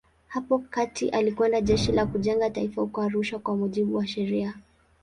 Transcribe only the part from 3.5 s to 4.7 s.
mujibu wa sheria.